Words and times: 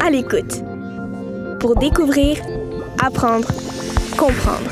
À 0.00 0.10
l'écoute. 0.10 0.62
Pour 1.60 1.76
découvrir, 1.76 2.38
apprendre, 3.02 3.48
comprendre. 4.16 4.70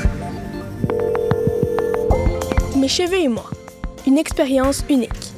Mes 2.75 2.87
cheveux 2.87 3.19
et 3.19 3.27
moi. 3.27 3.49
Une 4.07 4.17
expérience 4.17 4.83
unique. 4.89 5.33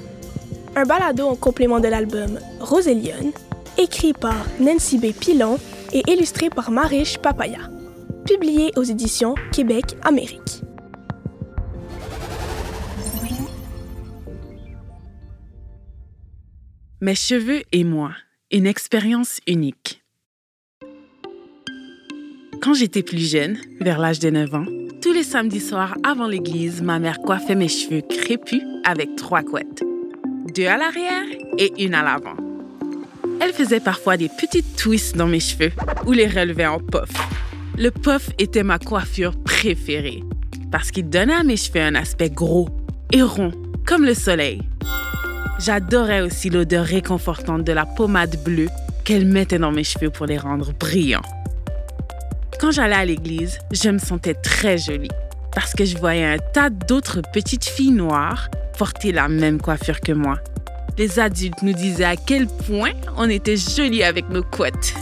Un 0.75 0.83
balado 0.83 1.27
en 1.27 1.35
complément 1.35 1.79
de 1.79 1.87
l'album 1.87 2.39
Roséliane, 2.59 3.31
écrit 3.77 4.13
par 4.13 4.45
Nancy 4.59 4.97
B. 4.97 5.11
Pilon 5.11 5.57
et 5.93 6.03
illustré 6.07 6.49
par 6.49 6.71
Marish 6.71 7.17
Papaya. 7.17 7.69
Publié 8.25 8.71
aux 8.75 8.83
éditions 8.83 9.35
Québec 9.51 9.97
Amérique. 10.03 10.64
Mes 17.05 17.13
cheveux 17.13 17.61
et 17.71 17.83
moi, 17.83 18.13
une 18.51 18.65
expérience 18.65 19.39
unique. 19.45 20.03
Quand 22.63 22.73
j'étais 22.73 23.03
plus 23.03 23.29
jeune, 23.29 23.59
vers 23.79 23.99
l'âge 23.99 24.17
de 24.17 24.31
9 24.31 24.55
ans, 24.55 24.65
tous 25.03 25.13
les 25.13 25.21
samedis 25.21 25.59
soirs 25.59 25.95
avant 26.01 26.27
l'église, 26.27 26.81
ma 26.81 26.97
mère 26.97 27.19
coiffait 27.19 27.53
mes 27.53 27.67
cheveux 27.67 28.01
crépus 28.01 28.63
avec 28.85 29.15
trois 29.17 29.43
couettes. 29.43 29.83
Deux 30.55 30.65
à 30.65 30.77
l'arrière 30.77 31.25
et 31.59 31.71
une 31.77 31.93
à 31.93 32.01
l'avant. 32.01 32.37
Elle 33.39 33.53
faisait 33.53 33.79
parfois 33.79 34.17
des 34.17 34.29
petites 34.39 34.75
twists 34.75 35.15
dans 35.15 35.27
mes 35.27 35.39
cheveux 35.39 35.73
ou 36.07 36.11
les 36.11 36.25
relevait 36.25 36.65
en 36.65 36.79
puff. 36.79 37.11
Le 37.77 37.91
puff 37.91 38.31
était 38.39 38.63
ma 38.63 38.79
coiffure 38.79 39.39
préférée 39.43 40.23
parce 40.71 40.89
qu'il 40.89 41.07
donnait 41.07 41.35
à 41.35 41.43
mes 41.43 41.55
cheveux 41.57 41.81
un 41.81 41.93
aspect 41.93 42.31
gros 42.31 42.67
et 43.13 43.21
rond, 43.21 43.51
comme 43.85 44.05
le 44.05 44.15
soleil. 44.15 44.63
J'adorais 45.57 46.19
aussi 46.19 46.49
l'odeur 46.49 46.85
réconfortante 46.85 47.63
de 47.63 47.71
la 47.71 47.85
pommade 47.85 48.35
bleue 48.43 48.67
qu'elle 49.05 49.25
mettait 49.25 49.57
dans 49.57 49.71
mes 49.71 49.85
cheveux 49.85 50.09
pour 50.09 50.25
les 50.25 50.37
rendre 50.37 50.73
brillants. 50.73 51.21
Quand 52.59 52.71
j'allais 52.71 52.95
à 52.95 53.05
l'église, 53.05 53.59
je 53.71 53.89
me 53.89 53.97
sentais 53.97 54.33
très 54.33 54.77
jolie 54.77 55.11
parce 55.53 55.73
que 55.73 55.85
je 55.85 55.97
voyais 55.97 56.25
un 56.25 56.37
tas 56.53 56.69
d'autres 56.69 57.21
petites 57.33 57.65
filles 57.65 57.91
noires 57.91 58.49
porter 58.77 59.13
la 59.13 59.29
même 59.29 59.61
coiffure 59.61 60.01
que 60.01 60.11
moi. 60.11 60.39
Les 60.97 61.19
adultes 61.19 61.61
nous 61.61 61.73
disaient 61.73 62.03
à 62.03 62.17
quel 62.17 62.47
point 62.47 62.91
on 63.15 63.29
était 63.29 63.55
jolies 63.55 64.03
avec 64.03 64.29
nos 64.29 64.43
couettes. 64.43 64.93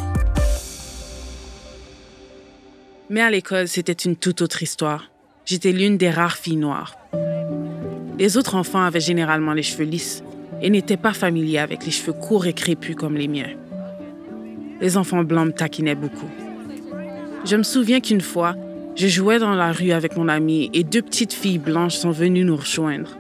Mais 3.09 3.21
à 3.21 3.31
l'école, 3.31 3.67
c'était 3.67 3.93
une 3.93 4.15
toute 4.15 4.41
autre 4.41 4.61
histoire. 4.61 5.09
J'étais 5.45 5.71
l'une 5.71 5.97
des 5.97 6.11
rares 6.11 6.37
filles 6.37 6.57
noires. 6.57 6.95
Les 8.19 8.37
autres 8.37 8.53
enfants 8.55 8.83
avaient 8.83 8.99
généralement 8.99 9.53
les 9.53 9.63
cheveux 9.63 9.85
lisses 9.85 10.23
et 10.61 10.69
n'étaient 10.69 10.97
pas 10.97 11.13
familiers 11.13 11.59
avec 11.59 11.85
les 11.85 11.91
cheveux 11.91 12.13
courts 12.13 12.45
et 12.45 12.53
crépus 12.53 12.95
comme 12.95 13.15
les 13.15 13.27
miens. 13.27 13.51
Les 14.81 14.97
enfants 14.97 15.23
blancs 15.23 15.47
me 15.47 15.51
taquinaient 15.53 15.95
beaucoup. 15.95 16.29
Je 17.45 17.55
me 17.55 17.63
souviens 17.63 17.99
qu'une 17.99 18.21
fois, 18.21 18.55
je 18.95 19.07
jouais 19.07 19.39
dans 19.39 19.53
la 19.53 19.71
rue 19.71 19.91
avec 19.91 20.15
mon 20.15 20.29
ami 20.29 20.69
et 20.73 20.83
deux 20.83 21.01
petites 21.01 21.33
filles 21.33 21.57
blanches 21.57 21.95
sont 21.95 22.11
venues 22.11 22.45
nous 22.45 22.55
rejoindre. 22.55 23.17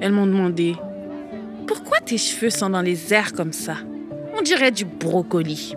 Elles 0.00 0.12
m'ont 0.12 0.26
demandé 0.26 0.74
Pourquoi 1.66 2.00
tes 2.00 2.18
cheveux 2.18 2.50
sont 2.50 2.70
dans 2.70 2.82
les 2.82 3.14
airs 3.14 3.32
comme 3.32 3.52
ça? 3.52 3.76
On 4.36 4.42
dirait 4.42 4.72
du 4.72 4.84
brocoli. 4.84 5.74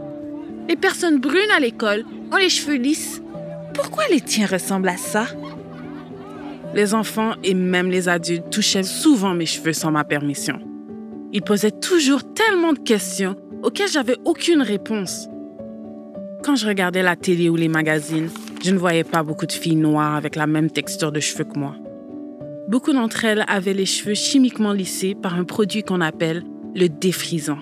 Les 0.68 0.76
personnes 0.76 1.20
brunes 1.20 1.52
à 1.56 1.60
l'école 1.60 2.06
ont 2.32 2.38
les 2.38 2.50
cheveux 2.50 2.78
lisses. 2.78 3.22
Pourquoi 3.74 4.04
les 4.10 4.22
tiens 4.22 4.48
ressemblent 4.48 4.90
à 4.90 4.98
ça? 4.98 5.26
Les 6.74 6.96
enfants 6.96 7.34
et 7.44 7.54
même 7.54 7.90
les 7.90 8.10
adultes 8.10 8.50
touchaient 8.50 8.84
souvent 8.84 9.36
mes 9.36 9.46
cheveux 9.46 9.74
sans 9.74 9.92
ma 9.92 10.04
permission. 10.04 10.60
Ils 11.32 11.42
posaient 11.42 11.72
toujours 11.72 12.22
tellement 12.34 12.74
de 12.74 12.80
questions 12.80 13.36
auxquelles 13.62 13.92
j'avais 13.92 14.18
aucune 14.26 14.62
réponse. 14.62 15.28
Quand 16.44 16.56
je 16.56 16.68
regardais 16.68 17.04
la 17.04 17.16
télé 17.16 17.50
ou 17.50 17.56
les 17.56 17.68
magazines, 17.68 18.30
je 18.64 18.72
ne 18.72 18.78
voyais 18.78 19.04
pas 19.04 19.24
beaucoup 19.24 19.46
de 19.46 19.52
filles 19.52 19.76
noires 19.76 20.16
avec 20.16 20.36
la 20.36 20.48
même 20.48 20.70
texture 20.70 21.12
de 21.12 21.20
cheveux 21.20 21.46
que 21.46 21.58
moi. 21.58 21.76
Beaucoup 22.68 22.92
d'entre 22.92 23.24
elles 23.26 23.46
avaient 23.48 23.74
les 23.74 23.86
cheveux 23.86 24.16
chimiquement 24.16 24.74
lissés 24.74 25.16
par 25.16 25.36
un 25.36 25.44
produit 25.44 25.84
qu'on 25.84 26.02
appelle 26.02 26.44
le 26.76 26.90
défrisant. 26.90 27.60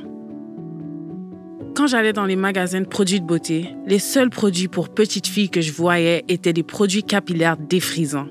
Quand 1.75 1.87
j'allais 1.87 2.13
dans 2.13 2.25
les 2.25 2.35
magasins 2.35 2.81
de 2.81 2.87
produits 2.87 3.21
de 3.21 3.25
beauté, 3.25 3.69
les 3.85 3.99
seuls 3.99 4.29
produits 4.29 4.67
pour 4.67 4.89
petites 4.89 5.27
filles 5.27 5.49
que 5.49 5.61
je 5.61 5.71
voyais 5.71 6.23
étaient 6.27 6.53
des 6.53 6.63
produits 6.63 7.03
capillaires 7.03 7.57
défrisants. 7.57 8.27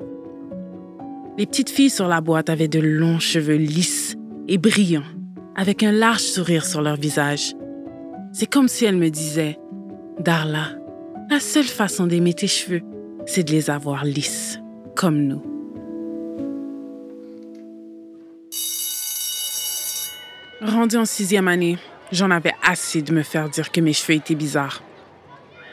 Les 1.41 1.47
petites 1.47 1.71
filles 1.71 1.89
sur 1.89 2.07
la 2.07 2.21
boîte 2.21 2.51
avaient 2.51 2.69
de 2.69 2.81
longs 2.81 3.19
cheveux 3.19 3.57
lisses 3.57 4.15
et 4.47 4.59
brillants 4.59 5.07
avec 5.57 5.83
un 5.83 5.91
large 5.91 6.21
sourire 6.21 6.67
sur 6.67 6.83
leur 6.83 6.97
visage. 6.97 7.55
C'est 8.35 8.45
comme 8.45 8.69
si 8.69 8.85
elle 8.85 8.99
me 8.99 9.09
disait, 9.09 9.59
Darla, 10.19 10.73
la 11.31 11.41
seule 11.41 11.65
façon 11.65 12.07
d'aimer 12.07 12.35
tes 12.35 12.47
cheveux, 12.47 12.83
c'est 13.25 13.43
de 13.43 13.53
les 13.53 13.71
avoir 13.71 14.05
lisses, 14.05 14.59
comme 14.95 15.17
nous. 15.17 15.43
Rendue 20.61 20.99
en 20.99 21.07
sixième 21.07 21.49
année, 21.49 21.79
j'en 22.13 22.31
avais 22.31 22.53
assez 22.63 23.01
de 23.01 23.15
me 23.15 23.23
faire 23.23 23.49
dire 23.49 23.73
que 23.73 23.81
mes 23.81 23.95
cheveux 23.95 24.19
étaient 24.19 24.35
bizarres. 24.35 24.83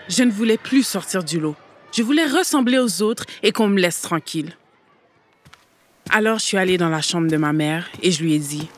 Je 0.07 0.23
ne 0.23 0.31
voulais 0.31 0.57
plus 0.57 0.83
sortir 0.83 1.25
du 1.25 1.41
lot. 1.41 1.57
Je 1.91 2.03
voulais 2.03 2.25
ressembler 2.25 2.79
aux 2.79 3.01
autres 3.01 3.25
et 3.44 3.51
qu'on 3.51 3.67
me 3.67 3.81
laisse 3.81 4.00
tranquille. 4.00 4.56
Alors 6.09 6.40
je 6.40 6.45
suis 6.45 6.57
allée 6.57 6.78
dans 6.78 6.90
la 6.90 7.01
chambre 7.01 7.28
de 7.28 7.38
ma 7.38 7.53
mère 7.53 7.88
et 8.01 8.12
je 8.12 8.23
lui 8.23 8.34
ai 8.34 8.40
dit 8.40 8.69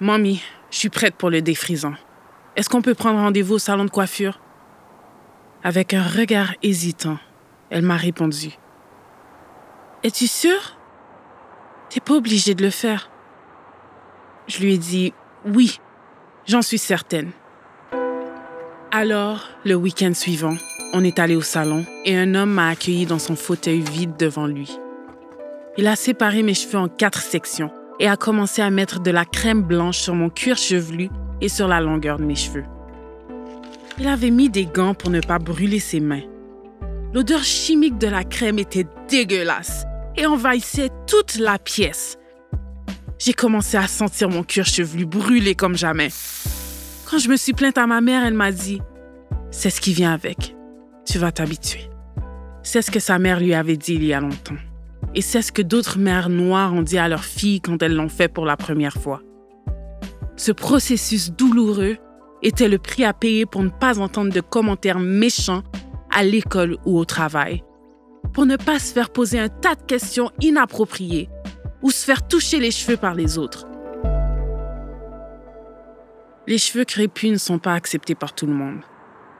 Mamie, 0.00 0.42
je 0.70 0.76
suis 0.76 0.90
prête 0.90 1.14
pour 1.14 1.30
le 1.30 1.40
défrisant. 1.40 1.94
Est-ce 2.54 2.68
qu'on 2.68 2.82
peut 2.82 2.94
prendre 2.94 3.18
rendez-vous 3.18 3.54
au 3.54 3.58
salon 3.58 3.84
de 3.84 3.90
coiffure? 3.90 4.40
Avec 5.64 5.94
un 5.94 6.02
regard 6.02 6.54
hésitant, 6.62 7.18
elle 7.70 7.82
m'a 7.82 7.96
répondu. 7.96 8.50
Es-tu 10.02 10.26
sûre? 10.26 10.78
T'es 11.88 12.00
pas 12.00 12.14
obligée 12.14 12.54
de 12.54 12.62
le 12.62 12.70
faire. 12.70 13.10
Je 14.46 14.60
lui 14.60 14.74
ai 14.74 14.78
dit 14.78 15.14
oui, 15.46 15.80
j'en 16.46 16.62
suis 16.62 16.78
certaine. 16.78 17.30
Alors, 18.90 19.48
le 19.64 19.74
week-end 19.74 20.12
suivant, 20.14 20.56
on 20.92 21.04
est 21.04 21.18
allé 21.18 21.36
au 21.36 21.42
salon 21.42 21.84
et 22.04 22.16
un 22.16 22.34
homme 22.34 22.52
m'a 22.52 22.68
accueilli 22.68 23.06
dans 23.06 23.18
son 23.18 23.36
fauteuil 23.36 23.80
vide 23.80 24.16
devant 24.16 24.46
lui. 24.46 24.78
Il 25.80 25.86
a 25.86 25.94
séparé 25.94 26.42
mes 26.42 26.54
cheveux 26.54 26.76
en 26.76 26.88
quatre 26.88 27.22
sections 27.22 27.70
et 28.00 28.08
a 28.08 28.16
commencé 28.16 28.60
à 28.60 28.68
mettre 28.68 28.98
de 28.98 29.12
la 29.12 29.24
crème 29.24 29.62
blanche 29.62 29.98
sur 29.98 30.12
mon 30.12 30.28
cuir 30.28 30.56
chevelu 30.56 31.08
et 31.40 31.48
sur 31.48 31.68
la 31.68 31.80
longueur 31.80 32.18
de 32.18 32.24
mes 32.24 32.34
cheveux. 32.34 32.64
Il 33.96 34.08
avait 34.08 34.30
mis 34.30 34.50
des 34.50 34.66
gants 34.66 34.94
pour 34.94 35.10
ne 35.10 35.20
pas 35.20 35.38
brûler 35.38 35.78
ses 35.78 36.00
mains. 36.00 36.24
L'odeur 37.14 37.44
chimique 37.44 37.96
de 37.96 38.08
la 38.08 38.24
crème 38.24 38.58
était 38.58 38.88
dégueulasse 39.08 39.84
et 40.16 40.26
envahissait 40.26 40.90
toute 41.06 41.36
la 41.36 41.60
pièce. 41.60 42.18
J'ai 43.20 43.32
commencé 43.32 43.76
à 43.76 43.86
sentir 43.86 44.30
mon 44.30 44.42
cuir 44.42 44.66
chevelu 44.66 45.06
brûler 45.06 45.54
comme 45.54 45.76
jamais. 45.76 46.08
Quand 47.08 47.18
je 47.18 47.28
me 47.28 47.36
suis 47.36 47.52
plainte 47.52 47.78
à 47.78 47.86
ma 47.86 48.00
mère, 48.00 48.24
elle 48.24 48.34
m'a 48.34 48.50
dit 48.50 48.80
C'est 49.52 49.70
ce 49.70 49.80
qui 49.80 49.92
vient 49.92 50.12
avec. 50.12 50.56
Tu 51.06 51.18
vas 51.18 51.30
t'habituer. 51.30 51.88
C'est 52.64 52.82
ce 52.82 52.90
que 52.90 52.98
sa 52.98 53.20
mère 53.20 53.38
lui 53.38 53.54
avait 53.54 53.76
dit 53.76 53.94
il 53.94 54.04
y 54.04 54.12
a 54.12 54.20
longtemps. 54.20 54.56
Et 55.14 55.22
c'est 55.22 55.42
ce 55.42 55.52
que 55.52 55.62
d'autres 55.62 55.98
mères 55.98 56.28
noires 56.28 56.74
ont 56.74 56.82
dit 56.82 56.98
à 56.98 57.08
leurs 57.08 57.24
filles 57.24 57.60
quand 57.60 57.82
elles 57.82 57.94
l'ont 57.94 58.08
fait 58.08 58.28
pour 58.28 58.44
la 58.44 58.56
première 58.56 58.94
fois. 58.94 59.22
Ce 60.36 60.52
processus 60.52 61.32
douloureux 61.32 61.96
était 62.42 62.68
le 62.68 62.78
prix 62.78 63.04
à 63.04 63.12
payer 63.12 63.46
pour 63.46 63.62
ne 63.62 63.70
pas 63.70 63.98
entendre 63.98 64.32
de 64.32 64.40
commentaires 64.40 65.00
méchants 65.00 65.62
à 66.10 66.22
l'école 66.22 66.76
ou 66.84 66.98
au 66.98 67.04
travail, 67.04 67.64
pour 68.32 68.46
ne 68.46 68.56
pas 68.56 68.78
se 68.78 68.92
faire 68.92 69.10
poser 69.10 69.38
un 69.38 69.48
tas 69.48 69.74
de 69.74 69.82
questions 69.82 70.30
inappropriées 70.40 71.28
ou 71.82 71.90
se 71.90 72.04
faire 72.04 72.26
toucher 72.26 72.60
les 72.60 72.70
cheveux 72.70 72.96
par 72.96 73.14
les 73.14 73.38
autres. 73.38 73.66
Les 76.46 76.58
cheveux 76.58 76.84
crépus 76.84 77.30
ne 77.30 77.36
sont 77.36 77.58
pas 77.58 77.74
acceptés 77.74 78.14
par 78.14 78.32
tout 78.32 78.46
le 78.46 78.54
monde. 78.54 78.80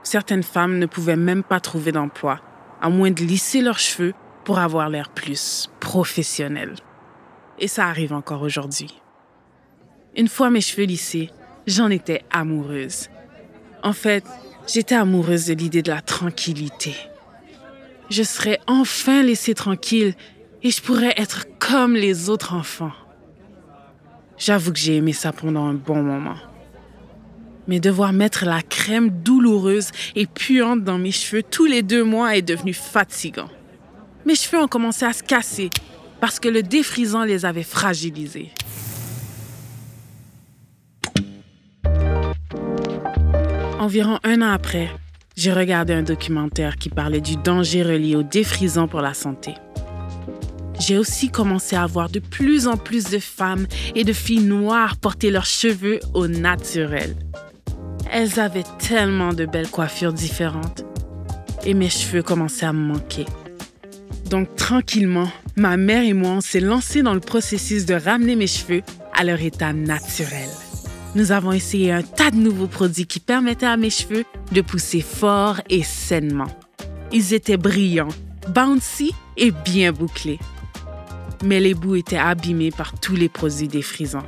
Certaines 0.03 0.43
femmes 0.43 0.79
ne 0.79 0.87
pouvaient 0.87 1.17
même 1.17 1.43
pas 1.43 1.61
trouver 1.61 1.93
d'emploi, 1.93 2.41
à 2.81 2.91
moins 2.91 3.11
de 3.11 3.23
lisser 3.23 3.61
leurs 3.61 3.79
cheveux 3.79 4.15
pour 4.49 4.61
avoir 4.61 4.89
l'air 4.89 5.11
plus 5.11 5.69
professionnel. 5.79 6.75
Et 7.59 7.69
ça 7.69 7.87
arrive 7.87 8.15
encore 8.15 8.41
aujourd'hui. 8.41 8.89
Une 10.17 10.27
fois 10.27 10.49
mes 10.49 10.63
cheveux 10.63 10.87
lissés, 10.87 11.29
j'en 11.67 11.91
étais 11.91 12.23
amoureuse. 12.31 13.11
En 13.83 13.93
fait, 13.93 14.25
j'étais 14.67 14.95
amoureuse 14.95 15.49
de 15.49 15.53
l'idée 15.53 15.83
de 15.83 15.93
la 15.93 16.01
tranquillité. 16.01 16.95
Je 18.09 18.23
serais 18.23 18.59
enfin 18.67 19.23
laissée 19.23 19.53
tranquille 19.53 20.15
et 20.63 20.71
je 20.71 20.81
pourrais 20.81 21.13
être 21.19 21.45
comme 21.59 21.93
les 21.93 22.31
autres 22.31 22.55
enfants. 22.55 22.95
J'avoue 24.39 24.73
que 24.73 24.79
j'ai 24.79 24.97
aimé 24.97 25.13
ça 25.13 25.31
pendant 25.31 25.67
un 25.67 25.75
bon 25.75 26.03
moment. 26.03 26.39
Mais 27.67 27.81
devoir 27.81 28.15
mettre 28.15 28.47
la 28.47 28.63
crème 28.63 29.11
douloureuse 29.11 29.91
et 30.17 30.27
puante 30.27 30.85
dans 30.85 30.97
mes 30.97 31.13
cheveux 31.13 31.43
tous 31.43 31.67
les 31.67 31.83
deux 31.83 32.03
mois 32.03 32.35
est 32.35 32.41
devenu 32.41 32.73
fatigant. 32.73 33.51
Mes 34.29 34.35
cheveux 34.35 34.61
ont 34.61 34.69
commencé 34.69 35.07
à 35.07 35.15
se 35.15 35.23
casser 35.23 35.71
parce 36.21 36.39
que 36.39 36.51
le 36.51 36.63
défrisant 36.63 37.25
les 37.25 37.47
avait 37.47 37.63
fragilisés. 37.63 38.53
Environ 43.81 44.19
un 44.25 44.43
an 44.43 44.51
après, 44.51 44.91
j'ai 45.35 45.51
regardé 45.51 45.95
un 45.95 46.03
documentaire 46.03 46.77
qui 46.77 46.91
parlait 46.91 47.23
du 47.23 47.37
danger 47.37 47.83
relié 47.83 48.17
au 48.17 48.23
défrisant 48.23 48.87
pour 48.87 49.01
la 49.01 49.15
santé. 49.15 49.55
J'ai 50.79 50.99
aussi 50.99 51.31
commencé 51.31 51.75
à 51.75 51.87
voir 51.87 52.11
de 52.11 52.19
plus 52.21 52.67
en 52.67 52.77
plus 52.77 53.05
de 53.05 53.19
femmes 53.19 53.67
et 53.95 54.05
de 54.05 54.13
filles 54.13 54.45
noires 54.45 54.97
porter 54.97 55.31
leurs 55.31 55.47
cheveux 55.47 56.01
au 56.13 56.29
naturel. 56.29 57.17
Elles 58.13 58.39
avaient 58.39 58.67
tellement 58.79 59.33
de 59.33 59.47
belles 59.47 59.71
coiffures 59.71 60.13
différentes 60.13 60.85
et 61.65 61.73
mes 61.73 61.89
cheveux 61.89 62.23
commençaient 62.23 62.67
à 62.67 62.75
me 62.75 62.93
manquer. 62.93 63.25
Donc 64.31 64.55
tranquillement, 64.57 65.31
ma 65.57 65.77
mère 65.77 66.03
et 66.03 66.13
moi, 66.13 66.33
on 66.33 66.41
s'est 66.41 66.61
lancés 66.61 67.03
dans 67.03 67.15
le 67.15 67.21
processus 67.21 67.87
de 67.87 67.95
ramener 67.95 68.37
mes 68.37 68.47
cheveux 68.47 68.83
à 69.15 69.25
leur 69.25 69.41
état 69.41 69.73
naturel. 69.73 70.49
Nous 71.15 71.33
avons 71.33 71.53
essayé 71.53 71.93
un 71.93 72.03
tas 72.03 72.31
de 72.31 72.37
nouveaux 72.37 72.67
produits 72.67 73.07
qui 73.07 73.21
permettaient 73.21 73.67
à 73.67 73.79
mes 73.79 73.91
cheveux 73.91 74.25
de 74.53 74.61
pousser 74.61 75.01
fort 75.01 75.61
et 75.71 75.83
sainement. 75.83 76.49
Ils 77.11 77.33
étaient 77.33 77.57
brillants, 77.57 78.09
bouncy 78.55 79.15
et 79.39 79.51
bien 79.51 79.93
bouclés. 79.93 80.39
Mais 81.43 81.61
les 81.61 81.73
bouts 81.73 81.97
étaient 81.97 82.19
abîmés 82.19 82.71
par 82.71 82.99
tous 83.01 83.17
les 83.17 83.31
produits 83.31 83.69
défrisants. 83.69 84.27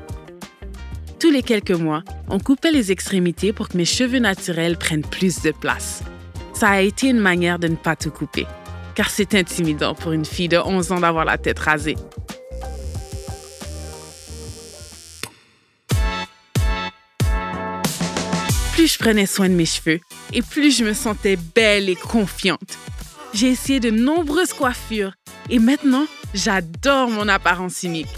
Tous 1.19 1.31
les 1.31 1.43
quelques 1.43 1.70
mois, 1.73 2.02
on 2.29 2.38
coupait 2.38 2.73
les 2.73 2.91
extrémités 2.91 3.52
pour 3.52 3.69
que 3.69 3.76
mes 3.76 3.85
cheveux 3.85 4.20
naturels 4.20 4.79
prennent 4.79 5.02
plus 5.02 5.43
de 5.43 5.50
place. 5.50 6.02
Ça 6.55 6.70
a 6.70 6.81
été 6.81 7.08
une 7.08 7.19
manière 7.19 7.58
de 7.58 7.69
ne 7.69 7.76
pas 7.76 7.97
tout 7.97 8.11
couper, 8.11 8.47
car 8.95 9.11
c'est 9.11 9.35
intimidant 9.35 9.95
pour 9.95 10.13
une 10.13 10.25
fille 10.25 10.49
de 10.49 10.59
11 10.59 10.93
ans 10.93 11.01
d'avoir 11.01 11.25
la 11.25 11.39
tête 11.39 11.59
rasée. 11.59 11.97
Plus 18.73 18.95
je 18.95 18.99
prenais 18.99 19.27
soin 19.27 19.49
de 19.49 19.55
mes 19.55 19.67
cheveux 19.67 20.01
et 20.33 20.43
plus 20.43 20.77
je 20.77 20.85
me 20.85 20.95
sentais 20.95 21.37
belle 21.37 21.89
et 21.89 21.97
confiante. 21.97 22.79
J'ai 23.35 23.49
essayé 23.49 23.79
de 23.81 23.91
nombreuses 23.91 24.53
coiffures 24.53 25.13
et 25.49 25.59
maintenant, 25.59 26.07
j'adore 26.35 27.11
mon 27.11 27.29
apparence 27.29 27.83
unique. 27.83 28.09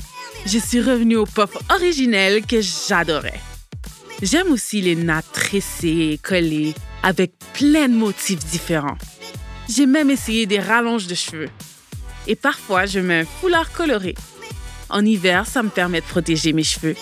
Je 0.46 0.58
suis 0.58 0.80
revenue 0.80 1.16
au 1.16 1.26
pop 1.26 1.56
originel 1.70 2.44
que 2.46 2.60
j'adorais. 2.60 3.40
J'aime 4.22 4.52
aussi 4.52 4.80
les 4.80 4.94
nattes 4.94 5.32
tressées 5.32 6.12
et 6.12 6.18
collées 6.18 6.74
avec 7.02 7.32
plein 7.54 7.88
de 7.88 7.94
motifs 7.94 8.44
différents. 8.44 8.96
J'ai 9.74 9.86
même 9.86 10.10
essayé 10.10 10.44
des 10.44 10.58
rallonges 10.58 11.06
de 11.06 11.14
cheveux. 11.14 11.48
Et 12.26 12.36
parfois, 12.36 12.84
je 12.84 13.00
mets 13.00 13.20
un 13.20 13.24
foulard 13.24 13.72
coloré. 13.72 14.14
En 14.90 15.04
hiver, 15.04 15.46
ça 15.46 15.62
me 15.62 15.70
permet 15.70 16.02
de 16.02 16.06
protéger 16.06 16.52
mes 16.52 16.64
cheveux. 16.64 16.96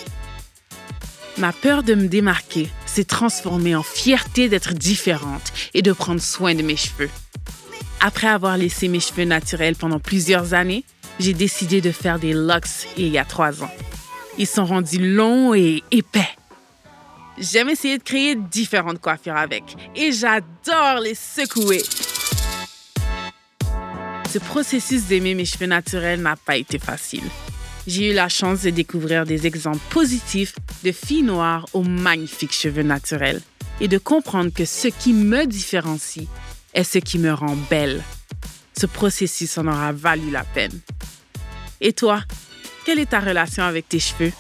Ma 1.39 1.53
peur 1.53 1.83
de 1.83 1.95
me 1.95 2.07
démarquer 2.07 2.69
s'est 2.87 3.05
transformée 3.05 3.75
en 3.75 3.83
fierté 3.83 4.49
d'être 4.49 4.73
différente 4.73 5.53
et 5.75 5.83
de 5.83 5.93
prendre 5.93 6.21
soin 6.21 6.55
de 6.55 6.63
mes 6.63 6.77
cheveux. 6.77 7.11
Après 7.99 8.29
avoir 8.29 8.57
laissé 8.57 8.87
mes 8.87 9.01
cheveux 9.01 9.25
naturels 9.25 9.75
pendant 9.75 9.99
plusieurs 9.99 10.55
années, 10.55 10.85
j'ai 11.19 11.35
décidé 11.35 11.81
de 11.81 11.91
faire 11.91 12.21
des 12.21 12.35
locks 12.35 12.87
il 12.97 13.09
y 13.09 13.19
a 13.19 13.25
trois 13.25 13.65
ans. 13.65 13.71
Ils 14.39 14.47
sont 14.47 14.65
rendus 14.65 15.15
longs 15.15 15.55
et 15.55 15.83
épais. 15.91 16.29
J'aime 17.37 17.71
essayer 17.71 17.99
de 17.99 18.03
créer 18.05 18.37
différentes 18.37 19.01
coiffures 19.01 19.37
avec 19.37 19.65
et 19.97 20.13
j'adore 20.13 21.01
les 21.03 21.17
secouer. 21.17 21.83
Ce 24.31 24.39
processus 24.39 25.07
d'aimer 25.07 25.35
mes 25.35 25.45
cheveux 25.45 25.67
naturels 25.67 26.23
n'a 26.23 26.37
pas 26.37 26.57
été 26.57 26.79
facile. 26.79 27.25
J'ai 27.89 28.13
eu 28.13 28.15
la 28.15 28.29
chance 28.29 28.63
de 28.63 28.71
découvrir 28.71 29.27
des 29.27 29.49
exemples 29.49 29.81
positifs 29.91 30.55
de 30.85 30.93
filles 30.93 31.25
noires 31.25 31.67
aux 31.73 31.83
magnifiques 31.83 32.53
cheveux 32.53 32.85
naturels 32.85 33.41
et 33.81 33.89
de 33.89 33.99
comprendre 33.99 34.53
que 34.55 34.65
ce 34.65 34.87
qui 34.87 35.15
me 35.15 35.47
différencie 35.47 36.29
est 36.75 36.85
ce 36.85 36.99
qui 36.99 37.19
me 37.19 37.33
rend 37.33 37.57
belle. 37.69 38.05
Ce 38.79 38.87
processus 38.87 39.59
en 39.59 39.67
aura 39.67 39.91
valu 39.91 40.31
la 40.31 40.45
peine. 40.45 40.79
Et 41.81 41.93
toi, 41.93 42.23
quelle 42.87 43.01
est 43.01 43.11
ta 43.11 43.19
relation 43.19 43.65
avec 43.65 43.89
tes 43.89 43.99
cheveux? 43.99 44.33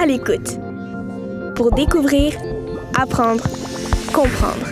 À 0.00 0.06
l'écoute. 0.06 0.58
Pour 1.56 1.72
découvrir, 1.72 2.32
apprendre, 2.98 3.44
comprendre. 4.14 4.66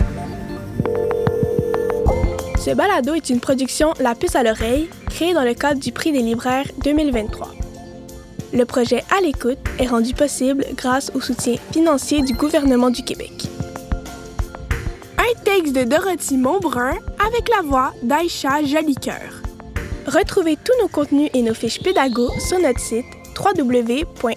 Ce 2.57 2.71
balado 2.71 3.13
est 3.13 3.29
une 3.29 3.39
production 3.39 3.93
La 3.99 4.15
puce 4.15 4.35
à 4.35 4.41
l'oreille, 4.41 4.89
créée 5.07 5.35
dans 5.35 5.43
le 5.43 5.53
cadre 5.53 5.79
du 5.79 5.91
prix 5.91 6.11
des 6.11 6.23
libraires 6.23 6.65
2023. 6.83 7.47
Le 8.53 8.65
projet 8.65 9.03
À 9.15 9.21
l'écoute 9.21 9.59
est 9.77 9.85
rendu 9.85 10.15
possible 10.15 10.65
grâce 10.75 11.11
au 11.13 11.21
soutien 11.21 11.57
financier 11.71 12.23
du 12.23 12.33
gouvernement 12.33 12.89
du 12.89 13.03
Québec. 13.03 13.47
Un 15.19 15.43
texte 15.43 15.75
de 15.75 15.83
Dorothy 15.83 16.37
Montbrun 16.37 16.95
avec 17.23 17.49
la 17.55 17.61
voix 17.61 17.93
d'Aïcha 18.01 18.63
Jolicoeur. 18.63 19.43
Retrouvez 20.07 20.55
tous 20.55 20.73
nos 20.81 20.87
contenus 20.87 21.29
et 21.35 21.43
nos 21.43 21.53
fiches 21.53 21.83
pédago 21.83 22.31
sur 22.39 22.59
notre 22.59 22.79
site 22.79 23.05
www.lpalo.com. 23.39 24.29